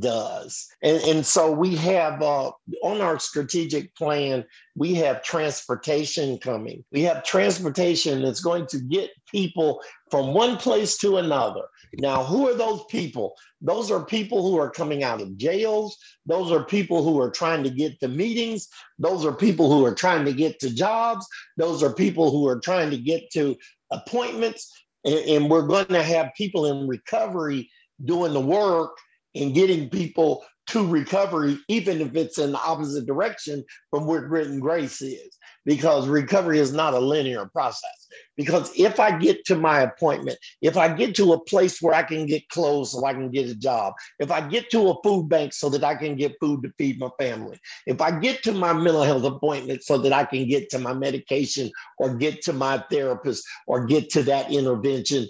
[0.00, 0.66] does.
[0.82, 2.50] And, and so we have uh,
[2.82, 4.44] on our strategic plan,
[4.76, 6.84] we have transportation coming.
[6.92, 11.62] We have transportation that's going to get people from one place to another.
[11.98, 13.36] Now, who are those people?
[13.60, 15.96] Those are people who are coming out of jails.
[16.26, 18.68] Those are people who are trying to get to meetings.
[18.98, 21.26] Those are people who are trying to get to jobs.
[21.56, 23.56] Those are people who are trying to get to
[23.90, 24.70] appointments.
[25.04, 27.70] And, and we're going to have people in recovery
[28.04, 28.96] doing the work
[29.34, 34.46] in getting people to recovery, even if it's in the opposite direction from where grit
[34.46, 38.08] and grace is, because recovery is not a linear process.
[38.36, 42.02] Because if I get to my appointment, if I get to a place where I
[42.02, 45.28] can get clothes so I can get a job, if I get to a food
[45.28, 48.52] bank so that I can get food to feed my family, if I get to
[48.52, 52.52] my mental health appointment so that I can get to my medication or get to
[52.52, 55.28] my therapist or get to that intervention,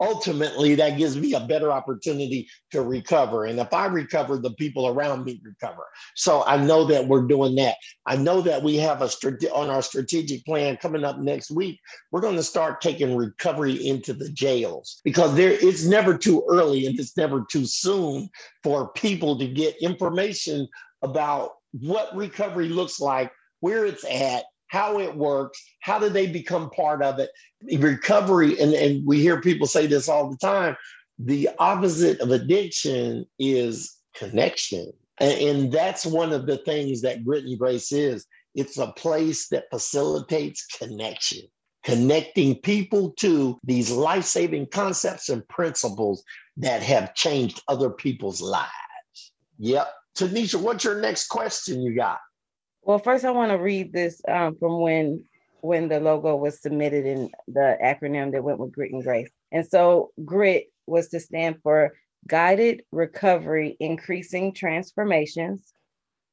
[0.00, 3.44] ultimately that gives me a better opportunity to recover.
[3.44, 5.84] And if i recover the people around me recover.
[6.14, 7.76] So i know that we're doing that.
[8.06, 11.80] I know that we have a strate- on our strategic plan coming up next week
[12.10, 15.00] we're going to start taking recovery into the jails.
[15.04, 18.28] Because there it's never too early and it's never too soon
[18.62, 20.68] for people to get information
[21.02, 23.30] about what recovery looks like
[23.60, 27.30] where it's at how it works, how do they become part of it?
[27.78, 30.76] Recovery, and, and we hear people say this all the time
[31.18, 34.92] the opposite of addiction is connection.
[35.18, 39.48] And, and that's one of the things that Grit and Grace is it's a place
[39.48, 41.40] that facilitates connection
[41.86, 46.24] connecting people to these life saving concepts and principles
[46.56, 48.66] that have changed other people's lives.
[49.58, 49.88] Yep.
[50.18, 52.18] Tanisha, what's your next question you got?
[52.86, 55.24] Well, first I want to read this um, from when
[55.60, 59.28] when the logo was submitted in the acronym that went with Grit and Grace.
[59.50, 61.94] And so GRIT was to stand for
[62.28, 65.72] Guided Recovery Increasing Transformations,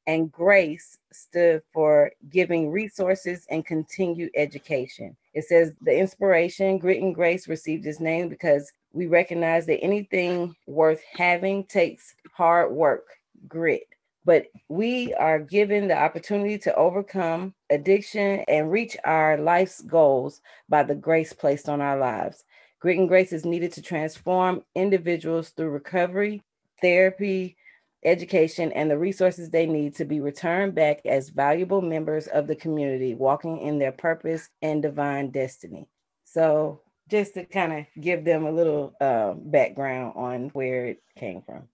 [0.06, 5.16] and GRACE stood for Giving Resources and Continued Education.
[5.32, 10.54] It says the inspiration, Grit and Grace, received its name because we recognize that anything
[10.68, 13.06] worth having takes hard work,
[13.48, 13.88] grit,
[14.24, 20.82] but we are given the opportunity to overcome addiction and reach our life's goals by
[20.82, 22.44] the grace placed on our lives.
[22.80, 26.42] Grit and grace is needed to transform individuals through recovery,
[26.80, 27.56] therapy,
[28.04, 32.56] education, and the resources they need to be returned back as valuable members of the
[32.56, 35.88] community, walking in their purpose and divine destiny.
[36.24, 41.42] So, just to kind of give them a little uh, background on where it came
[41.42, 41.68] from.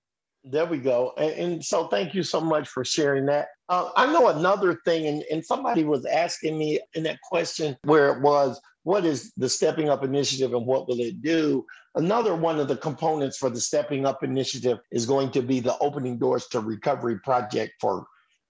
[0.44, 1.12] There we go.
[1.18, 3.48] And, and, so thank you so much for sharing that.
[3.68, 8.11] Uh, I know another thing, and, and somebody was asking me in that question where
[8.11, 11.66] it was, what is the Stepping Up Initiative and what will it do?
[11.94, 15.76] Another one of the components for the Stepping Up Initiative is going to be the
[15.79, 18.07] Opening Doors to Recovery project for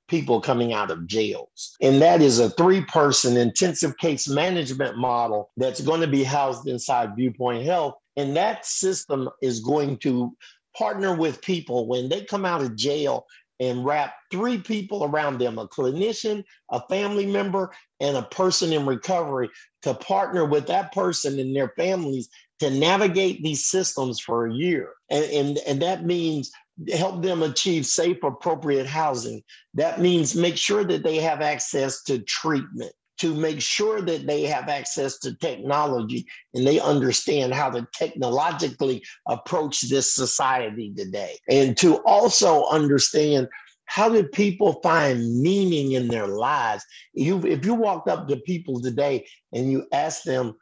[0.09, 1.77] people coming out of jails.
[1.81, 6.69] And that is a three person intensive case management model that's going to be housed
[6.69, 7.95] inside Viewpoint Health.
[8.17, 10.37] And that system is going to
[10.77, 13.27] partner with people when they come out of jail
[13.61, 18.87] and wrap three people around them a clinician, a family member, and a person in
[18.87, 19.51] recovery
[19.83, 22.29] to partner with that person and their families
[22.59, 24.91] to navigate these systems for a year.
[25.11, 26.51] And, and, and that means
[26.95, 29.43] help them achieve safe, appropriate housing.
[29.75, 34.43] That means make sure that they have access to treatment to make sure that they
[34.43, 41.37] have access to technology and they understand how to technologically approach this society today.
[41.49, 43.49] And to also understand
[43.85, 46.83] how do people find meaning in their lives?
[47.13, 50.55] You, if you walked up to people today and you ask them,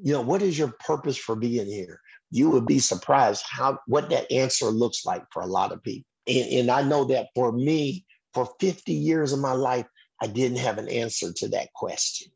[0.00, 2.00] you know, what is your purpose for being here?
[2.30, 6.06] You would be surprised how what that answer looks like for a lot of people.
[6.26, 9.86] And, and I know that for me, for 50 years of my life,
[10.20, 12.30] I didn't have an answer to that question.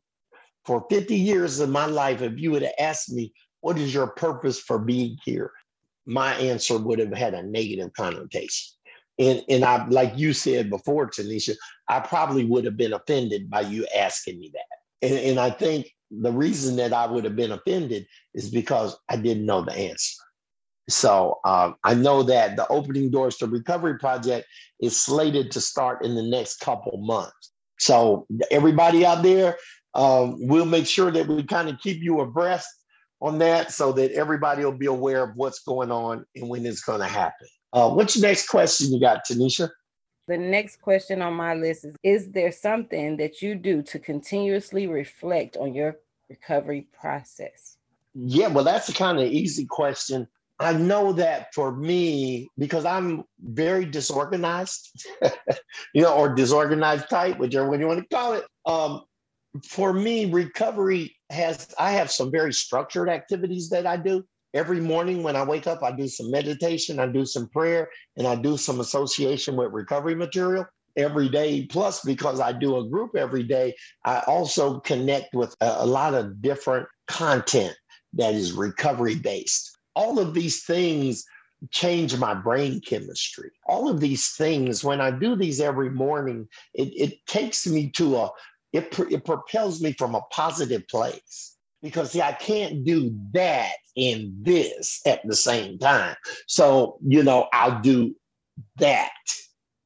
[0.65, 4.07] For 50 years of my life, if you would have asked me, what is your
[4.07, 5.51] purpose for being here?
[6.05, 8.77] My answer would have had a negative connotation.
[9.19, 11.55] And, and I, like you said before, Tanisha,
[11.87, 15.07] I probably would have been offended by you asking me that.
[15.07, 19.17] And, and I think the reason that I would have been offended is because I
[19.17, 20.23] didn't know the answer.
[20.89, 24.47] So uh, I know that the Opening Doors to Recovery project
[24.81, 27.52] is slated to start in the next couple months.
[27.83, 29.57] So everybody out there,
[29.93, 32.69] um, we'll make sure that we kind of keep you abreast
[33.19, 36.81] on that so that everybody will be aware of what's going on and when it's
[36.81, 37.47] going to happen.
[37.73, 39.69] Uh, what's your next question you got, Tanisha?
[40.27, 44.87] The next question on my list is Is there something that you do to continuously
[44.87, 45.97] reflect on your
[46.29, 47.77] recovery process?
[48.13, 50.27] Yeah, well, that's a kind of easy question.
[50.59, 55.05] I know that for me, because I'm very disorganized,
[55.93, 58.45] you know, or disorganized type, whichever one you want to call it.
[58.65, 59.01] Um,
[59.67, 64.23] for me, recovery has, I have some very structured activities that I do.
[64.53, 68.27] Every morning when I wake up, I do some meditation, I do some prayer, and
[68.27, 71.65] I do some association with recovery material every day.
[71.65, 73.73] Plus, because I do a group every day,
[74.05, 77.75] I also connect with a, a lot of different content
[78.13, 81.25] that is recovery based all of these things
[81.71, 83.51] change my brain chemistry.
[83.67, 88.17] All of these things, when I do these every morning, it, it takes me to
[88.17, 88.29] a,
[88.73, 94.33] it, it propels me from a positive place because see, I can't do that and
[94.41, 96.15] this at the same time.
[96.47, 98.15] So, you know, I'll do
[98.77, 99.11] that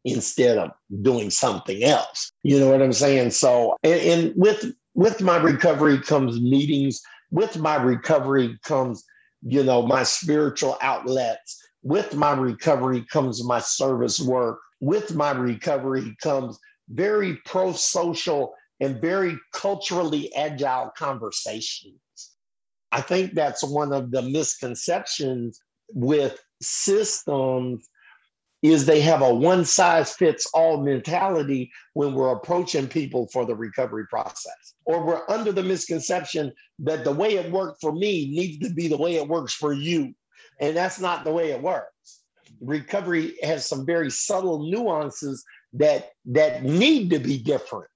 [0.06, 2.32] instead of doing something else.
[2.44, 3.32] You know what I'm saying?
[3.32, 7.02] So, and, and with with my recovery comes meetings.
[7.30, 9.04] With my recovery comes
[9.48, 11.64] you know, my spiritual outlets.
[11.84, 14.60] With my recovery comes my service work.
[14.82, 21.98] With my recovery comes very pro social and very culturally agile conversations.
[22.92, 25.60] I think that's one of the misconceptions
[25.94, 27.88] with systems
[28.62, 33.56] is they have a one size fits all mentality when we're approaching people for the
[33.56, 34.74] recovery process.
[34.86, 38.88] Or we're under the misconception that the way it worked for me needs to be
[38.88, 40.14] the way it works for you.
[40.60, 42.22] And that's not the way it works.
[42.60, 45.44] Recovery has some very subtle nuances
[45.74, 47.90] that that need to be different.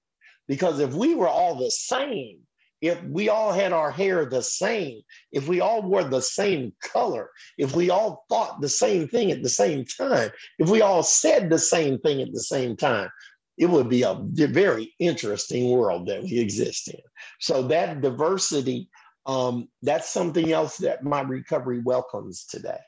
[0.46, 2.40] Because if we were all the same,
[2.82, 7.30] if we all had our hair the same, if we all wore the same color,
[7.56, 11.48] if we all thought the same thing at the same time, if we all said
[11.48, 13.08] the same thing at the same time,
[13.56, 17.00] it would be a very interesting world that we exist in.
[17.38, 18.90] So that diversity,
[19.26, 22.80] um, that's something else that my recovery welcomes today.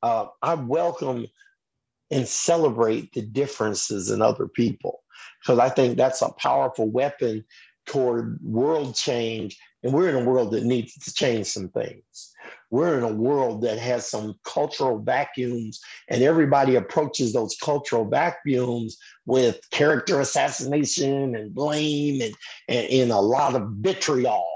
[0.00, 1.26] Uh, I welcome
[2.12, 5.00] and celebrate the differences in other people
[5.42, 7.44] because I think that's a powerful weapon
[7.86, 12.32] toward world change, and we're in a world that needs to change some things.
[12.70, 18.98] We're in a world that has some cultural vacuums, and everybody approaches those cultural vacuums
[19.26, 22.34] with character assassination and blame and,
[22.68, 24.46] and, and a lot of vitriol.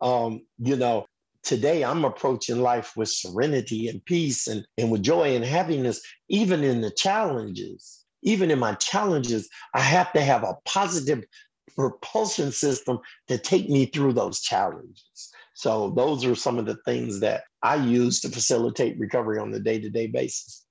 [0.00, 1.06] Um, you know,
[1.42, 6.64] today I'm approaching life with serenity and peace and, and with joy and happiness, even
[6.64, 8.04] in the challenges.
[8.22, 11.22] Even in my challenges, I have to have a positive
[11.76, 12.98] propulsion system
[13.28, 15.30] to take me through those challenges.
[15.54, 19.60] So those are some of the things that I use to facilitate recovery on the
[19.60, 20.64] day-to-day basis.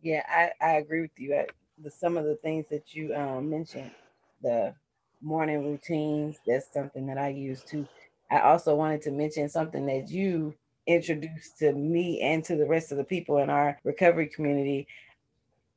[0.00, 1.34] Yeah, I, I agree with you.
[1.34, 1.46] I,
[1.82, 3.90] the, some of the things that you um, mentioned,
[4.42, 4.74] the
[5.22, 7.86] morning routines, that's something that I use too.
[8.30, 10.54] I also wanted to mention something that you
[10.86, 14.86] introduced to me and to the rest of the people in our recovery community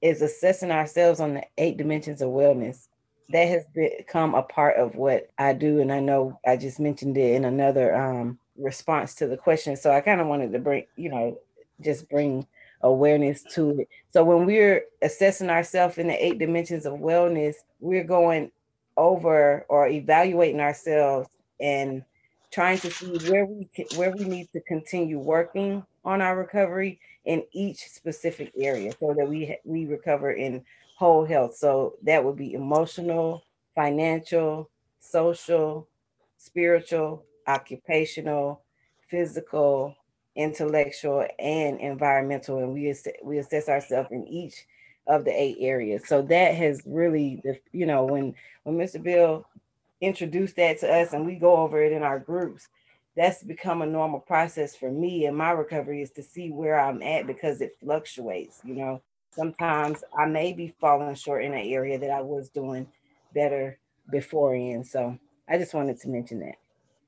[0.02, 2.89] is assessing ourselves on the eight dimensions of wellness
[3.32, 5.80] that has become a part of what I do.
[5.80, 9.76] And I know I just mentioned it in another um, response to the question.
[9.76, 11.38] So I kind of wanted to bring, you know,
[11.82, 12.46] just bring
[12.82, 13.90] awareness to it.
[14.12, 18.52] So when we're assessing ourselves in the eight dimensions of wellness, we're going
[18.98, 22.04] over or evaluating ourselves and
[22.52, 27.00] trying to see where we can, where we need to continue working on our recovery
[27.26, 30.64] in each specific area so that we we recover in
[31.00, 31.56] whole health.
[31.56, 34.70] So that would be emotional, financial,
[35.00, 35.88] social,
[36.38, 38.64] spiritual, occupational,
[39.10, 39.96] physical,
[40.36, 42.58] intellectual, and environmental.
[42.58, 44.66] And we ass- we assess ourselves in each
[45.08, 46.06] of the eight areas.
[46.06, 47.42] So that has really,
[47.72, 49.02] you know, when when Mr.
[49.02, 49.48] Bill
[50.02, 52.68] introduced that to us and we go over it in our groups,
[53.16, 57.02] that's become a normal process for me and my recovery is to see where I'm
[57.02, 59.02] at because it fluctuates, you know
[59.32, 62.88] sometimes I may be falling short in an area that I was doing
[63.34, 63.78] better
[64.12, 64.84] before in.
[64.84, 65.18] So
[65.50, 66.56] I just wanted to mention that.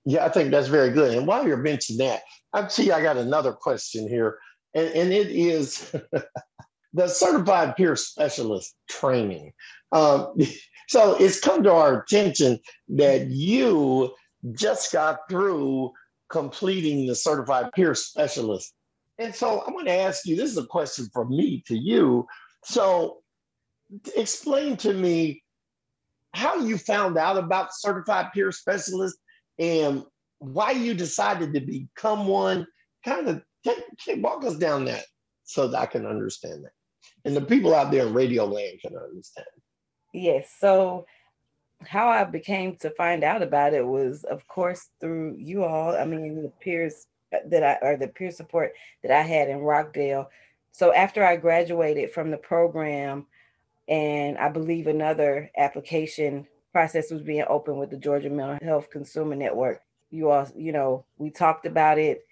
[0.06, 1.16] Yeah, I think that's very good.
[1.16, 4.40] And while you're mentioning that, I see I got another question here,
[4.74, 5.96] and, and it is
[6.94, 9.54] the certified peer specialist training.
[9.92, 10.34] Um,
[10.90, 12.60] so it's come to our attention
[12.90, 14.14] that you
[14.54, 15.92] just got through
[16.30, 18.74] completing the certified peer specialist
[19.18, 22.28] and so I'm going to ask you this is a question from me to you.
[22.64, 23.20] So
[24.16, 25.44] explain to me
[26.34, 29.18] how you found out about certified peer specialist
[29.60, 30.04] and
[30.40, 32.66] why you decided to become one.
[33.06, 35.06] Kind of take, take, walk us down that
[35.44, 36.72] so that I can understand that.
[37.26, 39.48] And the people out there in radio land can understand.
[40.14, 40.52] Yes.
[40.60, 41.06] So
[41.86, 45.96] how I became to find out about it was, of course, through you all.
[45.96, 48.74] I mean, the peers that I or the peer support
[49.04, 50.30] that I had in Rockdale.
[50.72, 53.28] So after I graduated from the program,
[53.88, 59.36] and I believe another application process was being open with the Georgia Mental Health Consumer
[59.36, 59.82] Network.
[60.12, 62.26] You all, you know, we talked about it.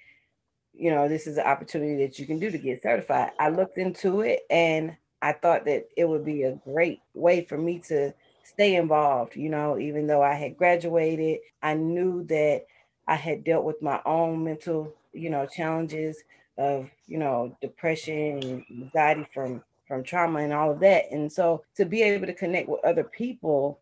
[0.73, 3.31] You know, this is an opportunity that you can do to get certified.
[3.39, 7.57] I looked into it and I thought that it would be a great way for
[7.57, 8.13] me to
[8.45, 9.35] stay involved.
[9.35, 12.65] You know, even though I had graduated, I knew that
[13.09, 16.23] I had dealt with my own mental, you know, challenges
[16.59, 21.11] of, you know, depression and anxiety from from trauma and all of that.
[21.11, 23.79] And so to be able to connect with other people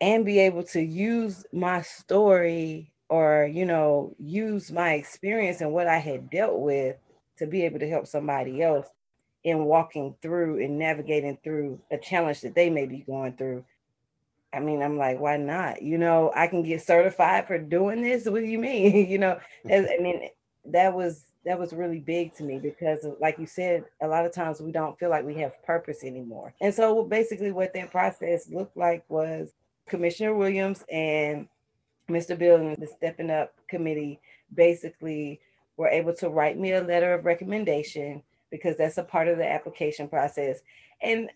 [0.00, 5.88] and be able to use my story or, you know, use my experience and what
[5.88, 6.96] I had dealt with
[7.38, 8.86] to be able to help somebody else
[9.42, 13.64] in walking through and navigating through a challenge that they may be going through
[14.52, 15.82] I mean, I'm like, why not?
[15.82, 18.24] You know, I can get certified for doing this.
[18.24, 19.06] What do you mean?
[19.10, 19.38] you know,
[19.70, 20.28] I mean,
[20.64, 24.32] that was that was really big to me because like you said a lot of
[24.32, 28.50] times we don't feel like we have purpose anymore and so basically what that process
[28.50, 29.52] looked like was
[29.88, 31.48] commissioner williams and
[32.10, 34.20] mr bill and the stepping up committee
[34.54, 35.40] basically
[35.76, 39.48] were able to write me a letter of recommendation because that's a part of the
[39.48, 40.58] application process
[41.02, 41.30] and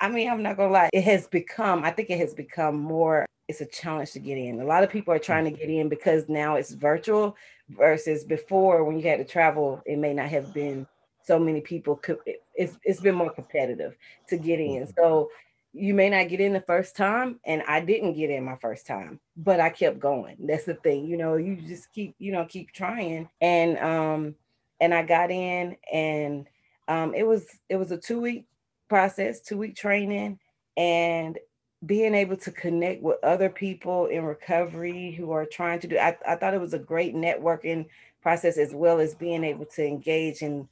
[0.00, 3.26] I mean, I'm not gonna lie, it has become, I think it has become more,
[3.48, 4.60] it's a challenge to get in.
[4.60, 7.36] A lot of people are trying to get in because now it's virtual
[7.68, 10.86] versus before when you had to travel, it may not have been
[11.22, 12.18] so many people could
[12.54, 13.94] it's it's been more competitive
[14.28, 14.82] to get in.
[14.82, 14.90] Mm-hmm.
[14.96, 15.30] So
[15.72, 18.86] you may not get in the first time and I didn't get in my first
[18.86, 20.36] time, but I kept going.
[20.40, 21.04] That's the thing.
[21.06, 24.34] You know, you just keep, you know, keep trying and um
[24.80, 26.46] and I got in and
[26.88, 28.46] um it was it was a 2 week
[28.90, 30.38] process, two week training,
[30.76, 31.38] and
[31.86, 36.14] being able to connect with other people in recovery who are trying to do I,
[36.28, 37.86] I thought it was a great networking
[38.20, 40.68] process as well as being able to engage and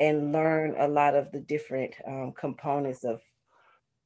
[0.00, 3.20] and learn a lot of the different um, components of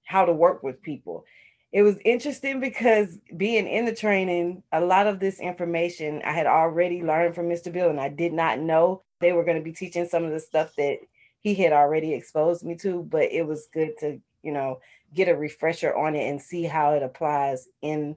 [0.04, 1.24] how to work with people
[1.72, 6.46] it was interesting because being in the training, a lot of this information I had
[6.46, 7.72] already learned from Mr.
[7.72, 10.38] Bill, and I did not know they were going to be teaching some of the
[10.38, 10.98] stuff that
[11.44, 13.04] he had already exposed me to.
[13.04, 14.80] But it was good to, you know,
[15.14, 18.16] get a refresher on it and see how it applies in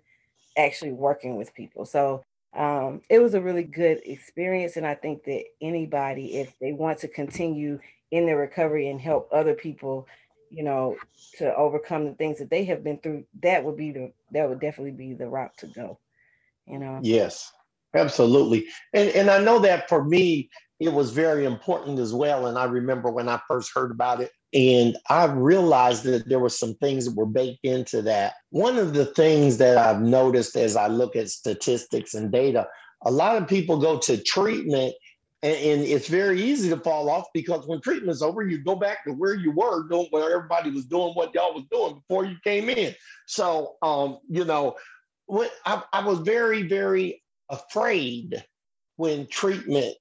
[0.57, 1.86] actually working with people.
[1.86, 2.23] So
[2.55, 4.75] um, it was a really good experience.
[4.78, 9.30] And I think that anybody, if they want to continue in their recovery and help
[9.32, 10.07] other people
[10.49, 10.95] you know,
[11.38, 14.59] to overcome the things that they have been through, that would be the that would
[14.59, 15.99] definitely be the route to go.
[16.65, 16.99] You know.
[17.03, 17.51] Yes,
[17.97, 18.67] absolutely.
[18.93, 22.45] And and I know that for me, it was very important as well.
[22.47, 26.49] And I remember when I first heard about it, and I realized that there were
[26.49, 28.35] some things that were baked into that.
[28.51, 32.67] One of the things that I've noticed as I look at statistics and data,
[33.03, 34.93] a lot of people go to treatment
[35.43, 39.03] and, and, it's very easy to fall off because when treatment's over, you go back
[39.05, 42.37] to where you were doing where everybody was doing what y'all was doing before you
[42.43, 42.95] came in.
[43.27, 44.77] So, um, you know,
[45.27, 48.43] when I, I was very, very afraid
[48.95, 49.95] when treatment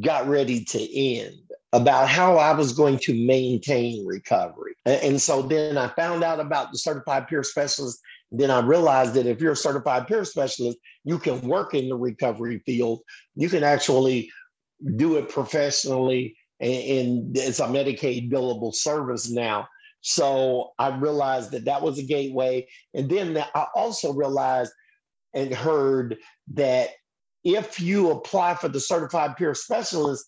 [0.00, 1.36] got ready to end
[1.72, 4.74] about how I was going to maintain recovery.
[4.86, 7.98] And, so then I found out about the certified peer specialist.
[8.30, 11.96] Then I realized that if you're a certified peer specialist, you can work in the
[11.96, 13.00] recovery field.
[13.34, 14.30] You can actually
[14.96, 19.68] do it professionally and, and it's a Medicaid billable service now.
[20.00, 22.68] So I realized that that was a gateway.
[22.92, 24.72] And then I also realized
[25.34, 26.16] and heard
[26.54, 26.90] that
[27.44, 30.26] if you apply for the certified peer specialist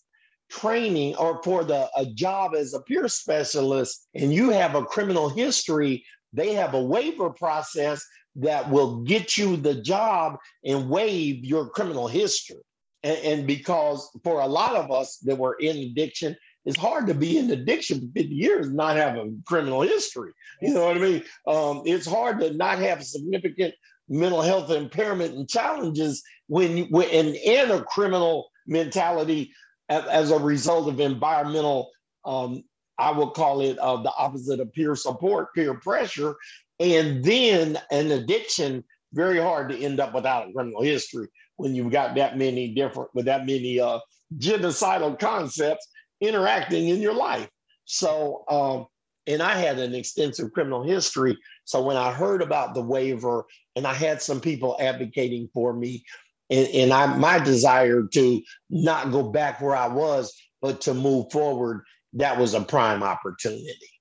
[0.49, 5.29] training or for the a job as a peer specialist and you have a criminal
[5.29, 8.05] history, they have a waiver process
[8.35, 12.61] that will get you the job and waive your criminal history.
[13.03, 16.35] And, and, because for a lot of us that were in addiction,
[16.65, 20.31] it's hard to be in addiction for 50 years not have a criminal history.
[20.61, 21.23] You know what I mean?
[21.47, 23.73] Um, it's hard to not have a significant
[24.09, 29.51] mental health impairment and challenges when, when in, in a criminal mentality
[29.89, 31.91] as, as a result of environmental,
[32.25, 32.63] um,
[32.97, 36.35] I would call it uh, the opposite of peer support, peer pressure,
[36.79, 38.83] and then an addiction,
[39.13, 43.09] very hard to end up without a criminal history when you've got that many different,
[43.13, 43.99] with that many uh,
[44.37, 45.87] genocidal concepts
[46.21, 47.49] interacting in your life.
[47.85, 48.87] So, um,
[49.27, 51.37] and I had an extensive criminal history.
[51.65, 56.03] So when I heard about the waiver, and I had some people advocating for me,
[56.49, 61.31] and, and I my desire to not go back where I was, but to move
[61.31, 63.91] forward, that was a prime opportunity.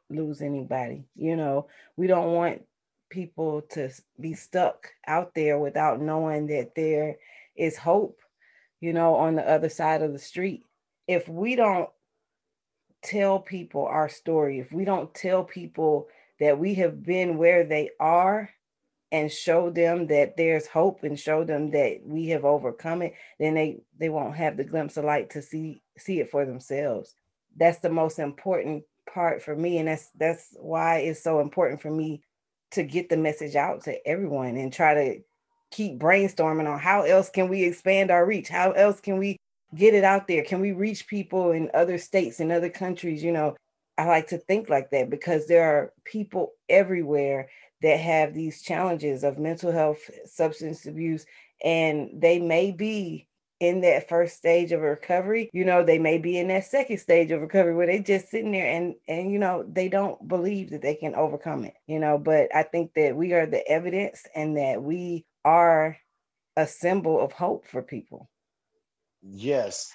[0.09, 1.03] lose anybody.
[1.17, 2.63] You know, we don't want
[3.11, 3.91] people to
[4.21, 7.17] be stuck out there without knowing that there
[7.57, 8.21] is hope,
[8.81, 10.63] you know, on the other side of the street
[11.11, 11.91] if we don't
[13.03, 16.07] tell people our story, if we don't tell people
[16.39, 18.51] that we have been where they are,
[19.13, 23.55] and show them that there's hope and show them that we have overcome it, then
[23.55, 27.15] they they won't have the glimpse of light to see see it for themselves.
[27.57, 31.91] That's the most important part for me and that's that's why it's so important for
[31.91, 32.23] me
[32.71, 35.21] to get the message out to everyone and try to
[35.73, 38.49] keep brainstorming on how else can we expand our reach?
[38.49, 39.40] How else can we
[39.75, 40.43] get it out there?
[40.45, 43.57] Can we reach people in other states and other countries, you know?
[43.99, 47.49] I like to think like that because there are people everywhere
[47.83, 51.27] that have these challenges of mental health, substance abuse,
[51.63, 53.29] and they may be
[53.61, 57.31] in that first stage of recovery you know they may be in that second stage
[57.31, 60.81] of recovery where they just sitting there and and you know they don't believe that
[60.81, 64.57] they can overcome it you know but i think that we are the evidence and
[64.57, 65.97] that we are
[66.57, 68.31] a symbol of hope for people
[69.23, 69.91] yes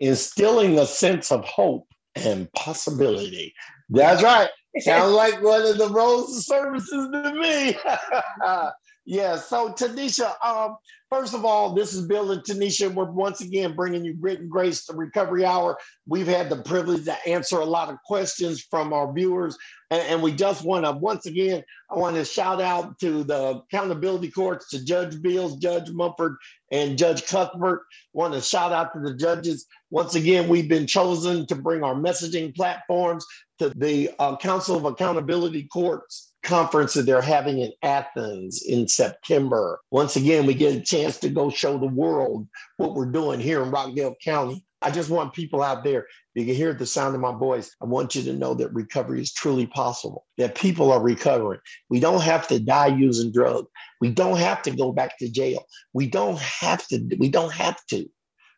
[0.00, 3.54] instilling a sense of hope and possibility.
[3.90, 4.48] That's right.
[4.78, 7.76] Sounds like one of the roles of services to me.
[9.06, 9.36] yeah.
[9.36, 10.76] So Tanisha, um,
[11.08, 12.92] first of all, this is Bill and Tanisha.
[12.92, 15.78] We're once again bringing you Grit and Grace, the Recovery Hour.
[16.06, 19.56] We've had the privilege to answer a lot of questions from our viewers,
[19.90, 23.62] and, and we just want to once again, I want to shout out to the
[23.64, 26.36] accountability courts, to Judge Beals, Judge Mumford,
[26.70, 27.82] and Judge Cuthbert.
[28.12, 29.66] Want to shout out to the judges.
[29.90, 33.24] Once again, we've been chosen to bring our messaging platforms
[33.58, 39.80] to the uh, Council of Accountability Courts conference that they're having in Athens in September.
[39.90, 43.62] Once again, we get a chance to go show the world what we're doing here
[43.62, 44.64] in Rockdale County.
[44.82, 47.70] I just want people out there, you can hear the sound of my voice.
[47.82, 51.60] I want you to know that recovery is truly possible, that people are recovering.
[51.90, 53.68] We don't have to die using drugs.
[54.00, 55.64] We don't have to go back to jail.
[55.92, 58.08] We don't have to, we don't have to.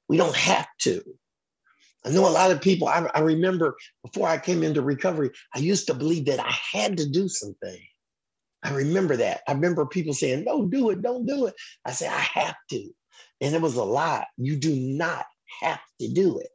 [0.08, 1.02] We don't have to.
[2.04, 5.60] I know a lot of people, I, I remember before I came into recovery, I
[5.60, 7.78] used to believe that I had to do something.
[8.62, 9.42] I remember that.
[9.46, 11.54] I remember people saying, no, do it, don't do it.
[11.84, 12.90] I said, I have to.
[13.40, 14.26] And it was a lie.
[14.36, 15.24] You do not
[15.60, 16.48] have to do it.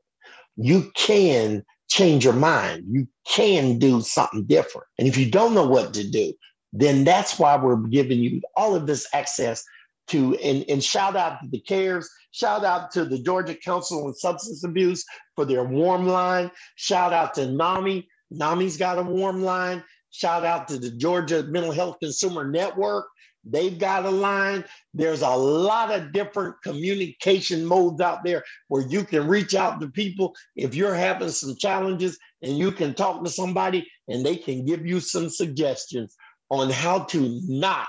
[0.56, 2.86] You can change your mind.
[2.90, 4.88] You can do something different.
[4.98, 6.34] And if you don't know what to do,
[6.74, 9.64] then that's why we're giving you all of this access
[10.08, 14.14] to, and, and shout out to the CARES, shout out to the Georgia Council on
[14.14, 15.04] Substance Abuse
[15.36, 16.52] for their warm line.
[16.76, 18.08] Shout out to NAMI.
[18.32, 19.84] NAMI's got a warm line.
[20.12, 23.08] Shout out to the Georgia Mental Health Consumer Network.
[23.50, 24.66] They've got a line.
[24.94, 29.88] There's a lot of different communication modes out there where you can reach out to
[29.88, 34.66] people if you're having some challenges and you can talk to somebody and they can
[34.66, 36.16] give you some suggestions
[36.50, 37.88] on how to not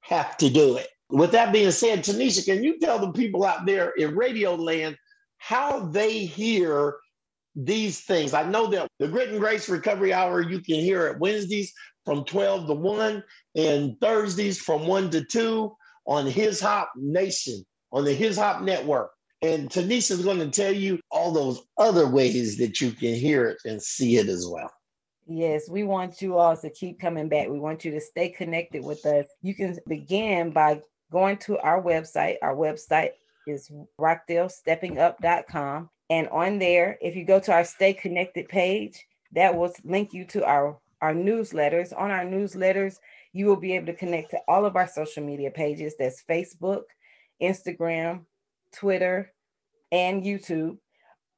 [0.00, 0.88] have to do it.
[1.12, 4.96] With that being said, Tanisha, can you tell the people out there in radio land
[5.36, 6.96] how they hear
[7.54, 8.32] these things?
[8.32, 11.74] I know that the Grit and Grace Recovery Hour, you can hear it Wednesdays
[12.06, 13.24] from 12 to 1
[13.56, 19.10] and Thursdays from 1 to 2 on His Hop Nation, on the His Hop Network.
[19.42, 23.48] And Tanisha is going to tell you all those other ways that you can hear
[23.48, 24.70] it and see it as well.
[25.26, 27.48] Yes, we want you all to keep coming back.
[27.48, 29.26] We want you to stay connected with us.
[29.42, 30.80] You can begin by
[31.12, 32.36] going to our website.
[32.42, 33.10] Our website
[33.46, 35.90] is rockdalesteppingup.com.
[36.10, 40.24] And on there, if you go to our Stay Connected page, that will link you
[40.26, 41.96] to our, our newsletters.
[41.96, 42.96] On our newsletters,
[43.32, 45.94] you will be able to connect to all of our social media pages.
[45.98, 46.82] That's Facebook,
[47.40, 48.24] Instagram,
[48.74, 49.32] Twitter,
[49.90, 50.78] and YouTube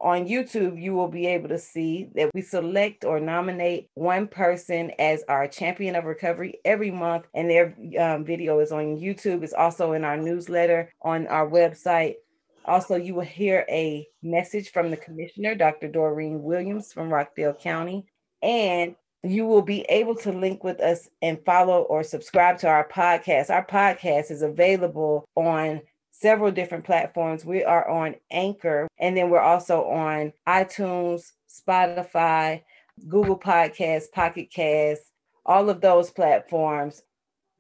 [0.01, 4.91] on YouTube, you will be able to see that we select or nominate one person
[4.99, 9.43] as our champion of recovery every month, and their um, video is on YouTube.
[9.43, 12.17] It's also in our newsletter on our website.
[12.67, 15.89] Also, you will hear a message from the commissioner, Dr.
[15.89, 18.07] Doreen Williams from Rockdale County,
[18.43, 22.87] and you will be able to link with us and follow or subscribe to our
[22.87, 23.49] podcast.
[23.49, 25.81] Our podcast is available on
[26.15, 27.45] several different platforms.
[27.45, 32.63] We are on Anchor, and then we're also on iTunes, Spotify,
[33.09, 35.11] Google Podcasts, Pocket Casts,
[35.45, 37.03] all of those platforms.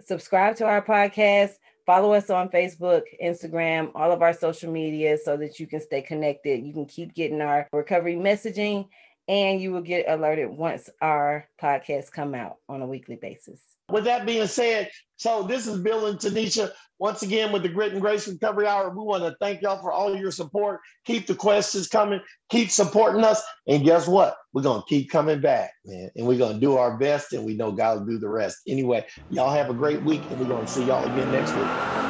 [0.00, 1.54] Subscribe to our podcast.
[1.84, 6.00] Follow us on Facebook, Instagram, all of our social media so that you can stay
[6.00, 6.64] connected.
[6.64, 8.88] You can keep getting our recovery messaging
[9.28, 13.60] and you will get alerted once our podcasts come out on a weekly basis.
[13.90, 17.92] With that being said, so this is Bill and Tanisha once again with the Grit
[17.92, 18.90] and Grace Recovery Hour.
[18.90, 20.80] We want to thank y'all for all your support.
[21.04, 22.20] Keep the questions coming,
[22.50, 24.36] keep supporting us, and guess what?
[24.52, 27.72] We're gonna keep coming back, man, and we're gonna do our best, and we know
[27.72, 28.58] God will do the rest.
[28.66, 32.03] Anyway, y'all have a great week, and we're gonna see y'all again next week.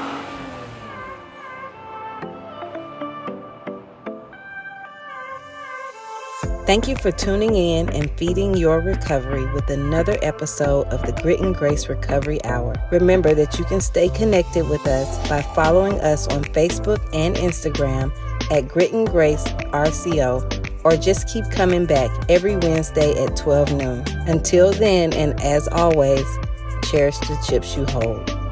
[6.67, 11.41] Thank you for tuning in and feeding your recovery with another episode of the Grit
[11.41, 12.75] and Grace Recovery Hour.
[12.91, 18.11] Remember that you can stay connected with us by following us on Facebook and Instagram
[18.51, 24.03] at Grit and Grace RCO, or just keep coming back every Wednesday at 12 noon.
[24.27, 26.25] Until then, and as always,
[26.91, 28.44] cherish the chips you hold.